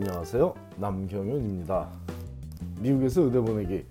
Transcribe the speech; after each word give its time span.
안녕하세요. 0.00 0.54
남경윤입니다. 0.76 1.90
미국에서 2.80 3.22
의대 3.22 3.40
보내기 3.40 3.84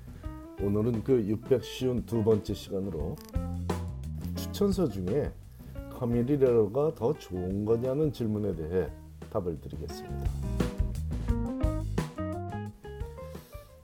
오늘은 0.63 1.03
그 1.03 1.21
652두 1.21 2.23
번째 2.23 2.53
시간으로 2.53 3.17
추천서 4.37 4.87
중에 4.87 5.33
커뮤니티 5.89 6.37
레러가 6.37 6.95
더 6.95 7.11
좋은 7.11 7.65
거냐는 7.65 8.13
질문에 8.13 8.55
대해 8.55 8.89
답을 9.31 9.59
드리겠습니다. 9.59 10.31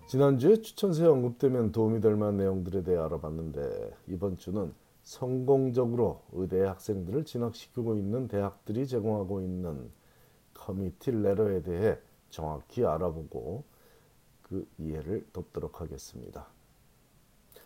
지난주에 0.08 0.62
추천서에 0.62 1.08
언급되면 1.08 1.74
도움이 1.74 2.00
될 2.00 2.16
만한 2.16 2.38
내용들에 2.38 2.84
대해 2.84 3.00
알아봤는데 3.00 3.92
이번 4.08 4.38
주는 4.38 4.71
성공적으로 5.02 6.21
의대 6.32 6.62
학생들을 6.62 7.26
진학시키고 7.26 7.98
있는 7.98 8.30
대학들이 8.30 8.88
제공하고 8.88 9.42
있는 9.42 9.92
커미티 10.54 11.12
레러에 11.12 11.62
대해 11.64 11.98
정확히 12.34 12.84
알아보고 12.84 13.64
그 14.42 14.68
이해를 14.80 15.26
돕도록 15.32 15.82
하겠습니다. 15.82 16.48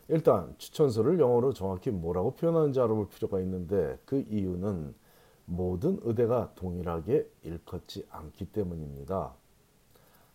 일단 0.09 0.53
추천서를 0.57 1.19
영어로 1.19 1.53
정확히 1.53 1.89
뭐라고 1.89 2.31
표현하는지 2.35 2.77
알아볼 2.79 3.07
필요가 3.07 3.39
있는데 3.39 3.97
그 4.05 4.25
이유는 4.29 4.93
모든 5.45 5.99
의대가 6.03 6.53
동일하게 6.55 7.29
일컫지 7.43 8.07
않기 8.09 8.51
때문입니다. 8.51 9.33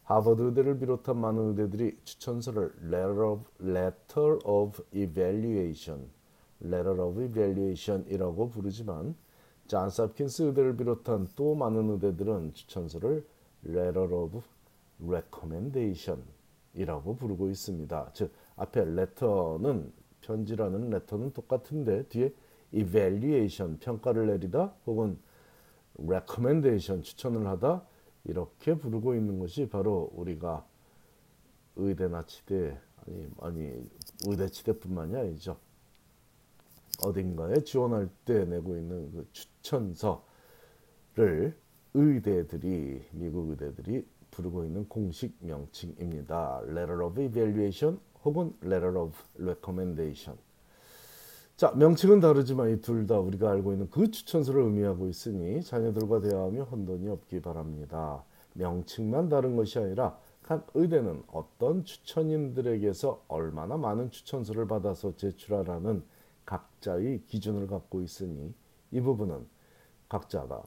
하버드 0.05 0.41
의대를 0.41 0.79
비롯한 0.79 1.19
많은 1.19 1.51
의대들이 1.51 1.99
추천서를 2.05 2.73
Letter 2.85 3.25
of, 3.27 3.45
Letter 3.61 4.39
of 4.45 4.83
Evaluation, 4.95 6.09
Letter 6.63 7.01
of 7.03 7.23
Evaluation이라고 7.23 8.49
부르지만 8.49 9.15
존스 9.67 10.01
홉킨스 10.03 10.43
의대를 10.45 10.77
비롯한 10.79 11.29
또 11.37 11.55
많은 11.55 11.91
의대들은 11.91 12.55
추천서를 12.55 13.27
Letter 13.65 14.15
of 14.15 14.43
Recommendation이라고 15.01 17.17
부르고 17.17 17.51
있습니다. 17.51 18.11
즉 18.15 18.33
앞에 18.57 18.83
letter는 18.83 19.93
편지라는 20.21 20.93
letter는 20.93 21.33
똑같은데 21.33 22.05
뒤에 22.09 22.33
evaluation 22.73 23.79
평가를 23.79 24.27
내리다 24.29 24.75
혹은 24.87 25.19
recommendation 25.99 27.03
추천을 27.03 27.47
하다 27.47 27.87
이렇게 28.25 28.77
부르고 28.77 29.15
있는 29.15 29.39
것이 29.39 29.69
바로 29.69 30.11
우리가 30.15 30.67
의대나 31.77 32.27
치대 32.27 32.79
아니 33.07 33.29
아니 33.41 33.91
의대 34.27 34.49
치대뿐만이 34.49 35.17
아니죠. 35.17 35.57
어딘가에 37.05 37.63
지원할 37.65 38.09
때 38.25 38.45
내고 38.45 38.77
있는 38.77 39.11
그 39.13 39.29
추천서를 39.33 40.23
의대들이 41.95 43.03
미국 43.13 43.51
의대들이 43.51 44.07
부르고 44.31 44.65
있는 44.65 44.89
공식 44.89 45.37
명칭입니다. 45.41 46.63
Letter 46.65 47.05
of 47.05 47.21
Evaluation 47.21 47.99
혹은 48.25 48.55
Letter 48.63 48.99
of 48.99 49.17
Recommendation. 49.39 50.39
자, 51.57 51.71
명칭은 51.77 52.21
다르지만 52.21 52.71
이 52.71 52.81
둘 52.81 53.07
다 53.07 53.19
우리가 53.21 53.51
알고 53.51 53.73
있는 53.73 53.91
그 53.91 54.11
추천서를 54.11 54.63
의미하고 54.63 55.07
있으니 55.09 55.63
자녀들과 55.63 56.21
대화하며 56.21 56.65
혼돈이 56.65 57.09
없기 57.09 57.41
바랍니다. 57.43 58.25
명칭만 58.55 59.29
다른 59.29 59.55
것이 59.57 59.79
아니라 59.79 60.19
각 60.43 60.67
의대는 60.75 61.23
어떤 61.31 61.85
추천인들에게서 61.85 63.25
얼마나 63.29 63.77
많은 63.77 64.11
추천서를 64.11 64.67
받아서 64.67 65.15
제출하라는 65.17 66.03
각자의 66.47 67.23
기준을 67.27 67.69
갖고 67.69 68.03
있으니 68.03 68.53
이 68.91 69.01
부분은 69.01 69.47
각자가 70.09 70.63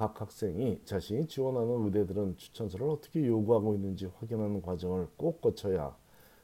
각 0.00 0.18
학생이 0.18 0.80
자신이 0.86 1.26
지원하는 1.26 1.84
의대들은 1.84 2.38
추천서를 2.38 2.88
어떻게 2.88 3.26
요구하고 3.26 3.74
있는지 3.74 4.06
확인하는 4.06 4.62
과정을 4.62 5.08
꼭 5.18 5.42
거쳐야 5.42 5.94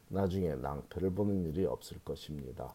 나중에 0.08 0.54
낭패를 0.56 1.14
보는 1.14 1.46
일이 1.46 1.64
없을 1.64 1.98
것입니다. 2.04 2.74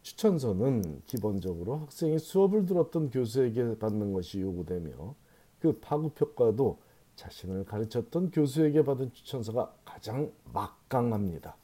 추천서는 0.00 1.02
기본적으로 1.04 1.76
학생이 1.80 2.18
수업을 2.18 2.64
들었던 2.64 3.10
교수에게 3.10 3.78
받는 3.78 4.14
것이 4.14 4.40
요구되며 4.40 5.14
그 5.58 5.78
파급효과도 5.80 6.78
자신을 7.16 7.66
가르쳤던 7.66 8.30
교수에게 8.30 8.84
받은 8.84 9.12
추천서가 9.12 9.74
가장 9.84 10.32
막강합니다. 10.50 11.56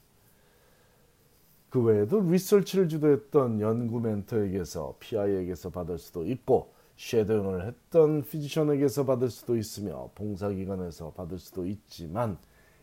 그 1.71 1.81
외에도 1.81 2.19
리서치를 2.21 2.87
주도했던 2.87 3.61
연구 3.61 3.99
멘토에게서 3.99 4.97
PI에게서 4.99 5.71
받을 5.71 5.97
수도 5.97 6.23
있고 6.23 6.76
쉐도잉을 6.97 7.67
했던 7.67 8.23
피지션에게서 8.23 9.05
받을 9.05 9.29
수도 9.29 9.55
있으며 9.55 10.09
봉사기관에서 10.15 11.11
받을 11.11 11.37
수도 11.37 11.65
있지만 11.65 12.37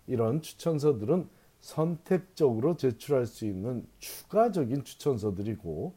이런 0.06 0.40
추천서들은 0.40 1.28
선택적으로 1.60 2.76
제출할 2.76 3.26
수 3.26 3.44
있는 3.44 3.86
추가적인 3.98 4.84
추천서들이고 4.84 5.94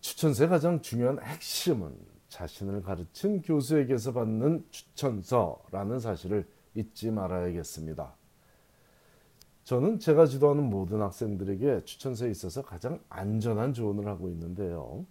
추천서의 0.00 0.48
가장 0.48 0.80
중요한 0.80 1.20
핵심은 1.22 1.94
자신을 2.28 2.82
가르친 2.82 3.42
교수에게서 3.42 4.12
받는 4.12 4.64
추천서라는 4.70 6.00
사실을 6.00 6.48
잊지 6.74 7.10
말아야겠습니다. 7.10 8.14
저는 9.64 9.98
제가 9.98 10.26
지도하는 10.26 10.64
모든 10.64 11.02
학생들에게 11.02 11.84
추천서에 11.84 12.30
있어서 12.30 12.62
가장 12.62 12.98
안전한 13.08 13.74
조언을 13.74 14.06
하고 14.06 14.28
있는데요. 14.30 15.04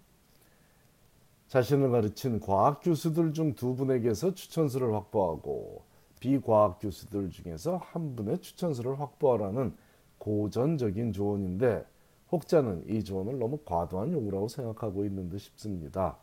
자신을 1.52 1.90
가르친 1.90 2.40
과학 2.40 2.80
교수들 2.80 3.34
중 3.34 3.54
두 3.54 3.76
분에게서 3.76 4.32
추천서를 4.32 4.94
확보하고 4.94 5.82
비과학 6.18 6.78
교수들 6.80 7.28
중에서 7.28 7.76
한 7.76 8.16
분의 8.16 8.38
추천서를 8.38 8.98
확보하라는 8.98 9.74
고전적인 10.16 11.12
조언인데 11.12 11.84
혹자는 12.30 12.84
이 12.88 13.04
조언을 13.04 13.38
너무 13.38 13.58
과도한 13.66 14.12
요구라고 14.12 14.48
생각하고 14.48 15.04
있는 15.04 15.28
듯 15.28 15.40
싶습니다. 15.40 16.16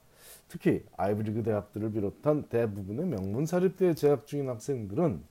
특히 0.47 0.83
아이비리그 0.97 1.43
대학들을 1.43 1.91
비롯한 1.91 2.49
대부분의 2.49 3.05
명문 3.05 3.45
사립대에 3.45 3.93
재학 3.93 4.25
중인 4.25 4.49
학생들은 4.49 5.21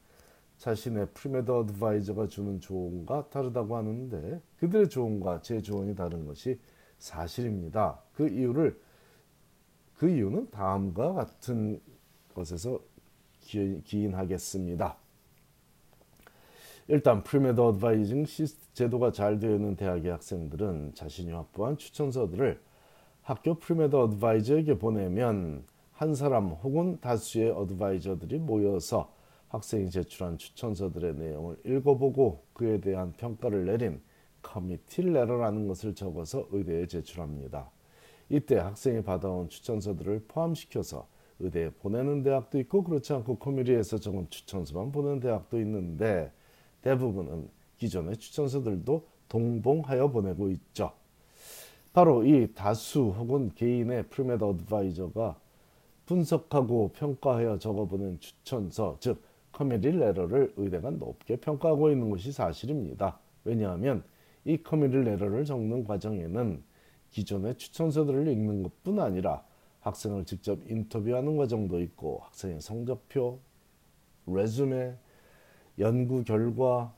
자신의 0.58 1.08
premed 1.12 1.50
advisor가 1.50 2.28
주는 2.28 2.60
조언과 2.60 3.30
다르다고 3.30 3.76
하는데 3.76 4.40
그들의 4.58 4.90
조언과 4.90 5.42
제 5.42 5.60
조언이 5.60 5.96
다른 5.96 6.24
것이 6.24 6.60
사실입니다. 7.00 8.00
그 8.14 8.28
이유를 8.28 8.86
그 9.98 10.08
이유는 10.08 10.50
다음과 10.52 11.12
같은 11.12 11.80
것에서 12.32 12.80
기인하겠습니다. 13.40 14.96
일단 16.86 17.22
premed 17.24 17.60
advising 17.60 18.24
제도가 18.74 19.10
잘 19.10 19.40
되어 19.40 19.56
있는 19.56 19.74
대학의 19.74 20.12
학생들은 20.12 20.94
자신이 20.94 21.32
확보한 21.32 21.76
추천서들을 21.76 22.60
학교 23.22 23.54
premed 23.58 23.94
advisor에게 23.96 24.78
보내면 24.78 25.64
한 25.92 26.14
사람 26.14 26.50
혹은 26.50 27.00
다수의 27.00 27.50
advisor들이 27.50 28.38
모여서 28.38 29.12
학생이 29.48 29.90
제출한 29.90 30.38
추천서들의 30.38 31.16
내용을 31.16 31.58
읽어보고 31.64 32.44
그에 32.52 32.80
대한 32.80 33.12
평가를 33.14 33.66
내린 33.66 34.00
committee 34.42 35.02
letter라는 35.02 35.66
것을 35.66 35.94
적어서 35.94 36.46
의대에 36.52 36.86
제출합니다. 36.86 37.68
이때 38.30 38.56
학생이 38.56 39.02
받아온 39.02 39.48
추천서들을 39.48 40.24
포함시켜서 40.28 41.06
의대에 41.40 41.70
보내는 41.70 42.22
대학도 42.22 42.58
있고 42.60 42.82
그렇지 42.82 43.12
않고 43.12 43.38
committee에서 43.38 43.98
적은 43.98 44.28
추천서만 44.28 44.92
보내는 44.92 45.20
대학도 45.20 45.58
있는데 45.60 46.32
대부분은 46.82 47.48
기존의 47.78 48.16
추천서들도 48.16 49.06
동봉하여 49.28 50.10
보내고 50.10 50.50
있죠. 50.50 50.92
바로 51.92 52.24
이 52.24 52.52
다수 52.54 53.14
혹은 53.16 53.50
개인의 53.54 54.08
premed 54.08 54.44
advisor가 54.44 55.38
분석하고 56.06 56.92
평가하여 56.94 57.58
적어보낸 57.58 58.18
추천서, 58.20 58.96
즉 59.00 59.22
committee 59.52 59.90
letter를 59.90 60.52
의대가 60.56 60.90
높게 60.90 61.36
평가하고 61.36 61.90
있는 61.90 62.10
것이 62.10 62.32
사실입니다. 62.32 63.18
왜냐하면 63.44 64.02
이 64.44 64.56
committee 64.62 64.98
letter를 64.98 65.44
적는 65.44 65.84
과정에는 65.84 66.62
기존의 67.10 67.56
추천서들을 67.56 68.28
읽는 68.28 68.62
것뿐 68.62 69.00
아니라 69.00 69.44
학생을 69.80 70.24
직접 70.24 70.58
인터뷰하는 70.70 71.36
과정도 71.36 71.80
있고 71.80 72.20
학생의 72.24 72.60
성적표, 72.60 73.40
resume, 74.26 74.96
연구 75.78 76.24
결과 76.24 76.94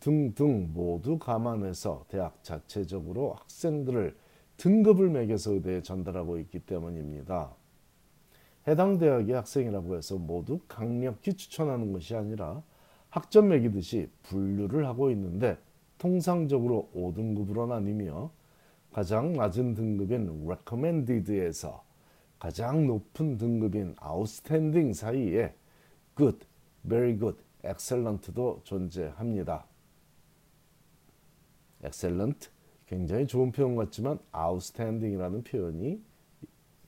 등등 0.00 0.72
모두 0.72 1.18
감안해서 1.18 2.04
대학 2.08 2.42
자체적으로 2.44 3.34
학생들을 3.34 4.16
등급을 4.56 5.08
매겨서 5.10 5.52
의대에 5.52 5.82
전달하고 5.82 6.38
있기 6.38 6.60
때문입니다. 6.60 7.54
해당 8.66 8.98
대학의 8.98 9.34
학생이라고 9.34 9.96
해서 9.96 10.16
모두 10.16 10.60
강력히 10.68 11.34
추천하는 11.34 11.92
것이 11.92 12.14
아니라 12.14 12.62
학점 13.08 13.48
매기듯이 13.48 14.10
분류를 14.24 14.86
하고 14.86 15.10
있는데 15.10 15.56
통상적으로 15.96 16.90
5등급으로 16.94 17.66
나뉘며 17.66 18.30
가장 18.92 19.32
낮은 19.34 19.74
등급인 19.74 20.46
recommended에서 20.46 21.84
가장 22.38 22.86
높은 22.86 23.36
등급인 23.36 23.94
outstanding 24.04 24.98
사이에 24.98 25.54
good, 26.16 26.38
very 26.88 27.18
good, 27.18 27.38
excellent도 27.64 28.62
존재합니다. 28.64 29.66
excellent 31.84 32.48
굉장히 32.86 33.26
좋은 33.26 33.52
표현 33.52 33.76
같지만 33.76 34.18
outstanding이라는 34.34 35.44
표현이 35.44 36.02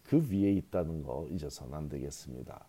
그 0.03 0.26
위에 0.31 0.53
있다는 0.53 1.03
거 1.03 1.29
잊어서는 1.31 1.75
안 1.75 1.88
되겠습니다. 1.88 2.64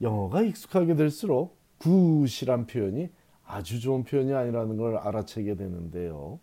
영어가 0.00 0.42
익숙하게 0.42 0.96
될수록 0.96 1.56
good이란 1.80 2.66
표현이 2.66 3.10
아주 3.44 3.80
좋은 3.80 4.04
표현이 4.04 4.34
아니라는 4.34 4.76
걸 4.76 4.96
알아채게 4.98 5.54
되는데요. 5.56 6.40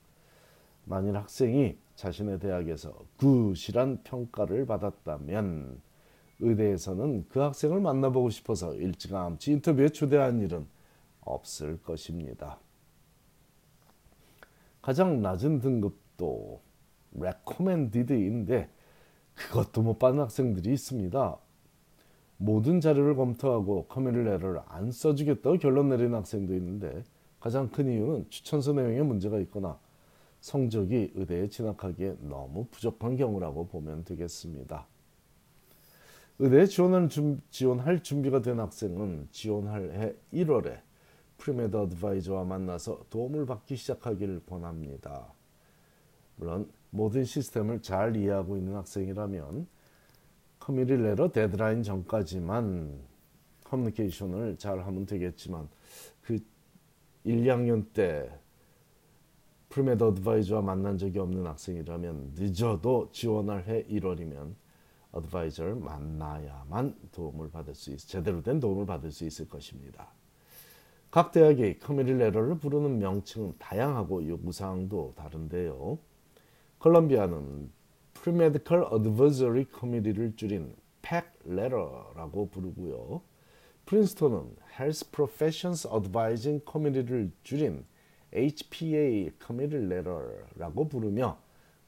만일 0.85 1.15
학생이 1.17 1.77
자신의 1.95 2.39
대학에서 2.39 2.93
good이란 3.19 4.03
평가를 4.03 4.65
받았다면 4.65 5.81
의대에서는 6.39 7.27
그 7.29 7.39
학생을 7.39 7.79
만나보고 7.79 8.29
싶어서 8.29 8.73
일찌감치 8.75 9.53
인터뷰에 9.53 9.89
초대한 9.89 10.41
일은 10.41 10.67
없을 11.21 11.81
것입니다. 11.81 12.59
가장 14.81 15.21
낮은 15.21 15.61
등급도 15.61 16.61
recommended인데 17.17 18.69
그것도 19.33 19.81
못 19.81 19.97
받는 19.97 20.23
학생들이 20.23 20.71
있습니다. 20.73 21.37
모든 22.37 22.81
자료를 22.81 23.15
검토하고 23.15 23.85
커뮤니티 23.87 24.23
레터를 24.23 24.61
안 24.67 24.91
써주겠다고 24.91 25.57
결론 25.57 25.89
내리는 25.89 26.13
학생도 26.13 26.53
있는데 26.55 27.03
가장 27.39 27.69
큰 27.69 27.87
이유는 27.87 28.29
추천서 28.29 28.73
내용에 28.73 29.01
문제가 29.01 29.39
있거나 29.39 29.79
성적이 30.45 31.11
의대에 31.15 31.47
진학하기에 31.47 32.17
너무 32.19 32.67
부족한 32.69 33.15
경우라고 33.15 33.65
보면 33.65 34.03
되겠습니다. 34.03 34.85
의대에 36.37 36.67
지원할, 36.67 37.09
준, 37.09 37.41
지원할 37.49 38.03
준비가 38.03 38.43
된 38.43 38.59
학생은 38.59 39.29
지원할 39.31 39.91
해 39.93 40.13
1월에 40.31 40.81
pre-med 41.39 41.75
advisor와 41.75 42.43
만나서 42.43 43.05
도움을 43.09 43.47
받기 43.47 43.75
시작하기를 43.75 44.43
권합니다. 44.45 45.33
물론 46.35 46.71
모든 46.91 47.25
시스템을 47.25 47.81
잘 47.81 48.15
이해하고 48.15 48.55
있는 48.55 48.75
학생이라면 48.75 49.65
committee 50.59 50.93
letter 50.93 51.31
데드라인 51.31 51.81
전까지만 51.81 52.99
커뮤니케이션을 53.63 54.57
잘 54.57 54.85
하면 54.85 55.07
되겠지만 55.07 55.67
그 56.21 56.37
1, 57.23 57.45
2학년 57.45 57.91
때 57.93 58.29
pre-med 59.75 60.01
advisor와 60.05 60.61
만난 60.61 60.97
적이 60.97 61.19
없는 61.19 61.45
학생이라면 61.45 62.35
늦어도 62.35 63.09
지원할 63.11 63.67
해 63.67 63.83
1월이면 63.87 64.53
advisor를 65.11 65.75
만나야만 65.75 66.95
도움을 67.11 67.51
받을 67.51 67.75
수 67.75 67.91
있, 67.91 67.97
제대로 67.97 68.41
된 68.41 68.61
도움을 68.61 68.85
받을 68.85 69.11
수 69.11 69.25
있을 69.25 69.49
것입니다. 69.49 70.07
각 71.11 71.33
대학이 71.33 71.79
committee 71.79 72.17
letter를 72.17 72.57
부르는 72.57 72.99
명칭은 72.99 73.55
다양하고 73.59 74.25
요구사항도 74.25 75.15
다른데요. 75.17 75.99
컬럼비아는 76.79 77.69
Pre-Medical 78.13 78.93
Advisory 78.93 79.65
Committee를 79.77 80.37
줄인 80.37 80.73
PAC 81.01 81.25
Letter라고 81.45 82.49
부르고요. 82.49 83.21
프린스턴은 83.87 84.55
Health 84.79 85.11
Professions 85.11 85.85
Advising 85.85 86.63
Committee를 86.65 87.33
줄인 87.43 87.83
HPA 88.35 89.31
Committee 89.43 89.85
Letter라고 89.85 90.87
부르며 90.89 91.39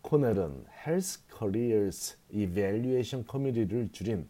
코넬은 0.02 0.66
Health 0.88 1.24
Careers 1.38 2.18
Evaluation 2.32 3.26
Committee를 3.30 3.90
줄인 3.92 4.30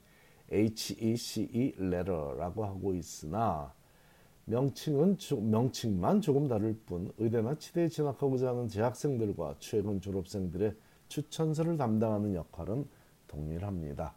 HECE 0.52 1.76
Letter라고 1.80 2.66
하고 2.66 2.96
있으나 2.96 3.74
명칭은 4.46 5.18
명칭만 5.52 6.22
조금 6.22 6.48
다를 6.48 6.76
뿐 6.86 7.12
의대나 7.18 7.56
치대에 7.56 7.90
진학하고자 7.90 8.50
하는 8.50 8.68
재학생들과 8.68 9.56
최근 9.60 10.02
졸업생들의 10.02 10.74
추천서를 11.10 11.78
담당하는 11.78 12.34
역할은 12.34 12.88
동일합니다. 13.28 14.16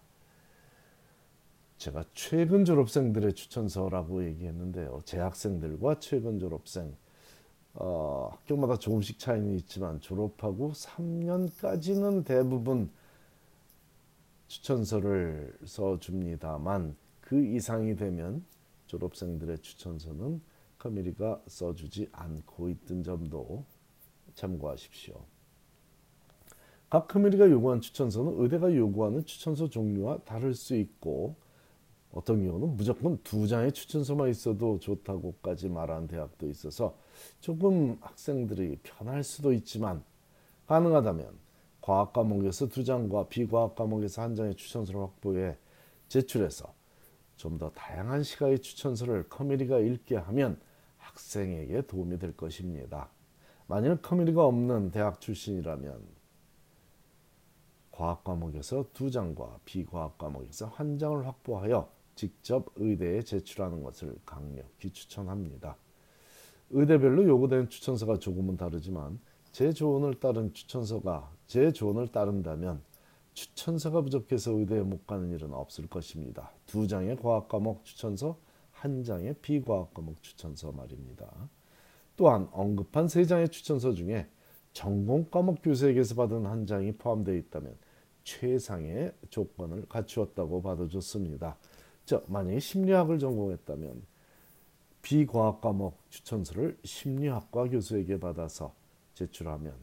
제가 1.78 2.04
최근 2.14 2.64
졸업생들의 2.64 3.34
추천서라고 3.34 4.24
얘기했는데요. 4.24 5.00
재학생들과 5.04 5.98
최근 5.98 6.38
졸업생 6.38 6.94
어, 7.82 8.28
학교마다 8.32 8.76
조금씩 8.76 9.18
차이는 9.18 9.54
있지만 9.56 10.02
졸업하고 10.02 10.72
3년까지는 10.72 12.26
대부분 12.26 12.90
추천서를 14.48 15.56
써줍니다만 15.64 16.94
그 17.22 17.42
이상이 17.42 17.96
되면 17.96 18.44
졸업생들의 18.86 19.60
추천서는 19.60 20.42
커뮤니가 20.78 21.40
써주지 21.46 22.10
않고 22.12 22.68
있던 22.68 23.02
점도 23.02 23.64
참고하십시오. 24.34 25.14
각 26.90 27.08
커뮤니가 27.08 27.48
요구한 27.48 27.80
추천서는 27.80 28.42
의대가 28.42 28.74
요구하는 28.76 29.24
추천서 29.24 29.70
종류와 29.70 30.18
다를 30.26 30.52
수 30.52 30.76
있고 30.76 31.34
어떤 32.12 32.44
경우는 32.44 32.76
무조건 32.76 33.18
두 33.22 33.46
장의 33.46 33.72
추천서만 33.72 34.28
있어도 34.28 34.78
좋다고까지 34.80 35.70
말하는 35.70 36.08
대학도 36.08 36.46
있어서 36.50 36.94
조금 37.40 37.98
학생들이 38.00 38.78
편할 38.82 39.24
수도 39.24 39.52
있지만 39.52 40.02
가능하다면 40.66 41.38
과학 41.80 42.12
과목에서 42.12 42.68
두 42.68 42.84
장과 42.84 43.28
비과학 43.28 43.74
과목에서 43.74 44.22
한 44.22 44.34
장의 44.34 44.54
추천서를 44.56 45.00
확보해 45.00 45.56
제출해서 46.08 46.74
좀 47.36 47.56
더 47.56 47.70
다양한 47.70 48.22
시각의 48.22 48.60
추천서를 48.60 49.28
커뮤니가 49.30 49.78
읽게 49.78 50.16
하면 50.16 50.60
학생에게 50.98 51.82
도움이 51.86 52.18
될 52.18 52.36
것입니다. 52.36 53.08
만일 53.66 53.96
커뮤니가 54.02 54.44
없는 54.44 54.90
대학 54.90 55.20
출신이라면 55.20 56.06
과학 57.90 58.24
과목에서 58.24 58.84
두 58.92 59.10
장과 59.10 59.60
비과학 59.64 60.18
과목에서 60.18 60.66
한 60.66 60.98
장을 60.98 61.26
확보하여 61.26 61.90
직접 62.14 62.66
의대에 62.76 63.22
제출하는 63.22 63.82
것을 63.82 64.16
강력히 64.26 64.90
추천합니다. 64.90 65.76
의대별로 66.70 67.26
요구되는 67.26 67.68
추천서가 67.68 68.18
조금은 68.18 68.56
다르지만 68.56 69.18
제 69.50 69.72
조언을 69.72 70.20
따른 70.20 70.52
추천서가 70.52 71.30
제 71.46 71.72
조언을 71.72 72.08
따른다면 72.08 72.82
추천서가 73.34 74.02
부족해서 74.02 74.52
의대에 74.52 74.82
못 74.82 75.06
가는 75.06 75.30
일은 75.30 75.52
없을 75.52 75.88
것입니다. 75.88 76.52
두 76.66 76.86
장의 76.86 77.16
과학 77.16 77.48
과목 77.48 77.84
추천서, 77.84 78.38
한 78.70 79.02
장의 79.02 79.34
비과학 79.42 79.92
과목 79.94 80.22
추천서 80.22 80.72
말입니다. 80.72 81.28
또한 82.16 82.48
언급한 82.52 83.08
세 83.08 83.24
장의 83.24 83.48
추천서 83.48 83.92
중에 83.92 84.28
전공 84.72 85.26
과목 85.30 85.62
교수에게서 85.62 86.14
받은 86.14 86.46
한 86.46 86.66
장이 86.66 86.92
포함되어 86.92 87.34
있다면 87.34 87.76
최상의 88.22 89.12
조건을 89.30 89.86
갖추었다고 89.88 90.62
봐도 90.62 90.88
좋습니다. 90.88 91.56
자, 92.04 92.22
만약에 92.28 92.60
심리학을 92.60 93.18
전공했다면 93.18 94.02
비과학 95.02 95.60
과목 95.60 95.98
추천서를 96.10 96.78
심리학과 96.84 97.68
교수에게 97.68 98.20
받아서 98.20 98.74
제출하면 99.14 99.74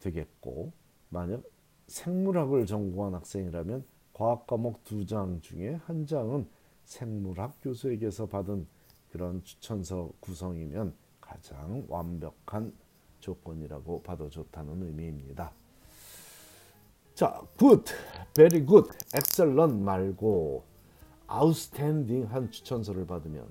되겠고 0.00 0.72
만약 1.08 1.42
생물학을 1.88 2.66
전공한 2.66 3.14
학생이라면 3.14 3.84
과학 4.12 4.46
과목 4.46 4.82
두 4.84 5.04
장 5.06 5.40
중에 5.40 5.74
한 5.86 6.06
장은 6.06 6.48
생물학 6.84 7.56
교수에게서 7.62 8.26
받은 8.26 8.66
그런 9.10 9.42
추천서 9.44 10.10
구성이면 10.20 10.94
가장 11.20 11.84
완벽한 11.88 12.72
조건이라고 13.20 14.02
봐도 14.02 14.28
좋다는 14.30 14.82
의미입니다. 14.82 15.52
자, 17.14 17.42
good, 17.58 17.84
very 18.34 18.64
good, 18.64 18.88
excellent! 19.14 19.82
말고 19.82 20.64
outstanding 21.30 22.32
한 22.32 22.50
추천서를 22.50 23.06
받으면 23.06 23.46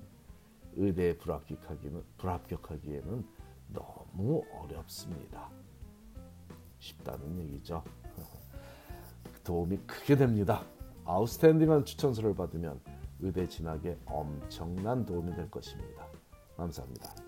의대에 0.76 1.16
불합격하기는 1.16 2.02
불합격하기에는 2.18 3.26
너무 3.72 4.44
어렵습니다. 4.52 5.50
쉽다는 6.78 7.38
얘기죠. 7.40 7.82
도움이 9.44 9.78
크게 9.86 10.16
됩니다. 10.16 10.64
아웃스탠딩한 11.04 11.84
추천서를 11.84 12.34
받으면 12.34 12.80
의대 13.20 13.48
진학에 13.48 13.96
엄청난 14.04 15.04
도움이 15.04 15.34
될 15.34 15.50
것입니다. 15.50 16.06
감사합니다. 16.56 17.25